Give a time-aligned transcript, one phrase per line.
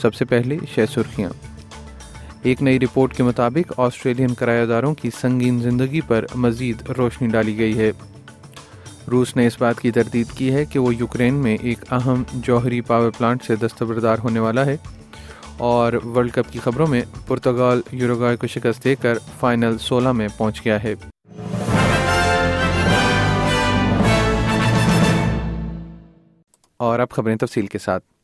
[0.00, 1.30] سب سے پہلے شہ سرخیاں۔
[2.42, 7.58] ایک نئی رپورٹ کے مطابق آسٹریلین کرایہ داروں کی سنگین زندگی پر مزید روشنی ڈالی
[7.58, 7.92] گئی ہے۔
[9.10, 12.80] روس نے اس بات کی تردید کی ہے کہ وہ یوکرین میں ایک اہم جوہری
[12.80, 14.76] پاور پلانٹ سے دستبردار ہونے والا ہے
[15.56, 20.28] اور ورلڈ کپ کی خبروں میں پرتگال یوروگائے کو شکست دے کر فائنل سولہ میں
[20.36, 20.94] پہنچ گیا ہے۔
[26.76, 28.17] اور اب خبریں تفصیل کے ساتھ۔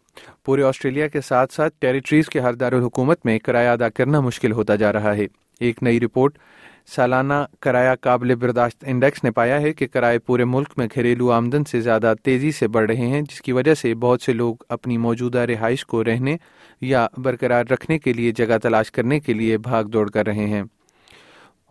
[0.44, 4.76] پورے آسٹریلیا کے ساتھ ساتھ ٹیریٹریز کے ہر دارالحکومت میں کرایہ ادا کرنا مشکل ہوتا
[4.76, 5.26] جا رہا ہے۔
[5.60, 6.38] ایک نئی رپورٹ
[6.86, 11.64] سالانہ کرایہ قابل برداشت انڈیکس نے پایا ہے کہ کرائے پورے ملک میں گھریلو آمدن
[11.64, 14.98] سے زیادہ تیزی سے بڑھ رہے ہیں، جس کی وجہ سے بہت سے لوگ اپنی
[14.98, 16.36] موجودہ رہائش کو رہنے
[16.80, 20.62] یا برقرار رکھنے کے لیے جگہ تلاش کرنے کے لیے بھاگ دوڑ کر رہے ہیں۔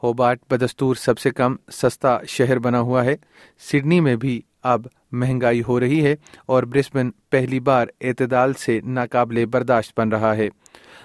[0.04, 3.16] ہوبارٹ بدستور سب سے کم سستا شہر بنا ہوا ہے۔
[3.72, 9.46] سڈنی میں بھی اب مہنگائی ہو رہی ہے اور برسبن پہلی بار اعتدال سے ناقابل
[9.46, 10.50] برداشت بن رہا ہے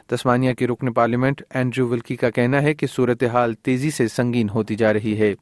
[0.07, 4.77] تسمانیہ کے رکن پارلیمنٹ اینڈریو ولکی کا کہنا ہے کہ صورتحال تیزی سے سنگین ہوتی
[4.77, 5.35] جا رہی ہے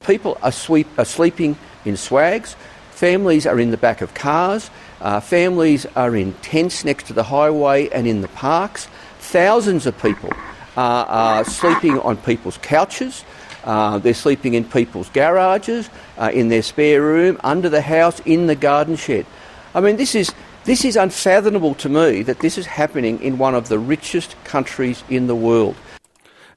[2.96, 4.66] Families are in the back of cars.
[5.00, 8.86] Uh, families are in tents next to the highway and in the parks.
[9.20, 10.32] Thousands of people
[10.76, 13.18] are, are sleeping on people's couches.
[13.20, 18.20] Uh, Uh, they're sleeping in people's garages, uh, in their spare room, under the house,
[18.20, 19.26] in the garden shed.
[19.74, 20.32] I mean, this is,
[20.64, 25.02] this is unfathomable to me that this is happening in one of the richest countries
[25.10, 25.74] in the world.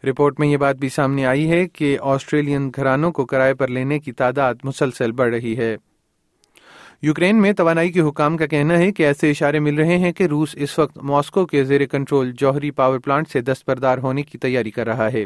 [0.04, 4.00] Report میں یہ بات بھی سامنے آئی ہے کہ Australian گھرانوں کو کرائے پر لینے
[4.00, 5.76] کی تعداد مسلسل بڑھ رہی ہے
[7.04, 10.24] یوکرین میں توانائی کے حکام کا کہنا ہے کہ ایسے اشارے مل رہے ہیں کہ
[10.30, 14.72] روس اس وقت ماسکو کے زیر کنٹرول جوہری پاور پلانٹ سے دستبردار ہونے کی تیاری
[14.72, 15.26] کر رہا ہے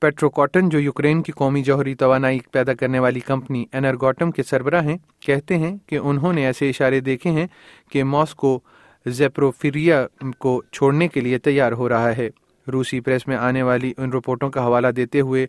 [0.00, 4.82] پیٹرو کاٹن جو یوکرین کی قومی جوہری توانائی پیدا کرنے والی کمپنی انرگوٹم کے سربراہ
[4.84, 7.46] ہیں، کہتے ہیں کہ انہوں نے ایسے اشارے دیکھے ہیں
[7.90, 8.58] کہ ماسکو
[9.06, 10.06] زیپروفیریا
[10.38, 12.28] کو چھوڑنے کے لیے تیار ہو رہا ہے۔
[12.66, 15.46] روسی پریس میں آنے والی ان رپورٹوں کا حوالہ دیتے ہوئے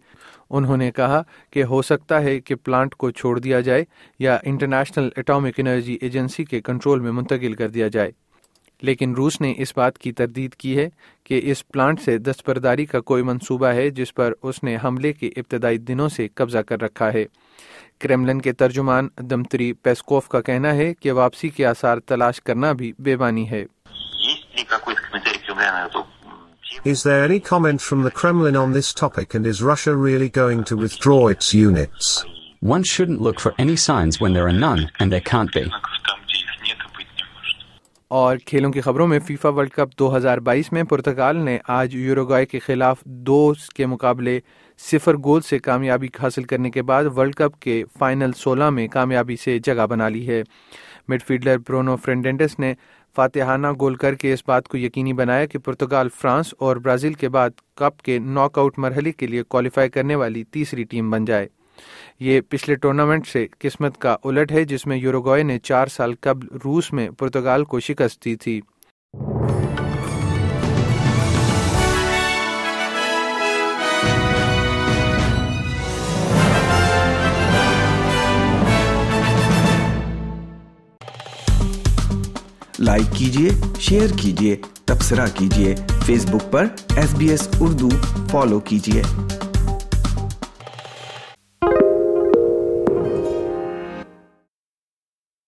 [0.50, 1.22] انہوں نے کہا
[1.52, 3.84] کہ ہو سکتا ہے کہ پلانٹ کو چھوڑ دیا جائے
[4.20, 8.12] یا انٹرنیشنل اٹامک انرجی ایجنسی کے کنٹرول میں منتقل کر دیا جائے۔
[8.82, 10.88] لیکن روس نے اس بات کی تردید کی ہے
[11.24, 15.30] کہ اس پلانٹ سے دستبرداری کا کوئی منصوبہ ہے جس پر اس نے حملے کے
[15.38, 17.26] ابتدائی دنوں سے قبضہ کر رکھا ہے
[18.00, 22.94] کریملن کے ترجمان دمتری پیسکوف کا کہنا ہے کہ واپسی کے آثار تلاش کرنا بھی
[23.00, 23.66] بے بانی ہے
[26.86, 30.64] Is there any comment from the Kremlin on this topic and is Russia really going
[30.64, 32.24] to withdraw its units?
[32.62, 35.66] One shouldn't look for any signs when there are none, and there can't be.
[38.12, 41.96] اور کھیلوں کی خبروں میں FIFA world cup دو ہزار بائیس میں پرتگال نے آج
[41.96, 44.40] یوروگائے کے خلاف دو کے مقابلے
[44.78, 49.36] صفر گول سے کامیابی حاصل کرنے کے بعد ورلڈ کپ کے فائنل سولہ میں کامیابی
[49.36, 50.44] سے جگہ بنا لی ہے۔
[51.08, 52.74] مڈ فیلڈر برونو فرینڈینڈس نے
[53.16, 57.30] فاتحانہ گول کر کے اس بات کو یقینی بنایا کہ پرتگال فرانس اور برازیل کے
[57.30, 61.48] بعد کپ کے ناک آؤٹ مرحلے کے لیے کوالیفائی کرنے والی تیسری ٹیم بن جائے۔
[62.20, 66.48] یہ پچھلے ٹورنامنٹ سے قسمت کا الٹ ہے، جس میں یوروگوئے نے چار سال قبل
[66.66, 68.62] روس میں پرتگال کو شکست دی تھی۔
[82.80, 85.76] لائک کیجیے شیئر کیجیے تبصرہ کیجیے
[86.06, 87.90] فیس بک پر S B S Urdu
[88.32, 89.02] follow کیجیے